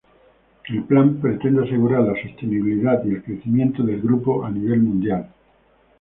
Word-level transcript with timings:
El 0.67 0.81
plan 0.85 1.17
pretende 1.21 1.61
asegurar 1.63 2.01
la 2.01 2.19
sostenibilidad 2.19 3.05
y 3.05 3.09
el 3.09 3.23
crecimiento 3.23 3.83
del 3.83 4.01
grupo 4.01 4.43
a 4.43 4.49
nivel 4.49 4.79
mundial. 4.81 5.29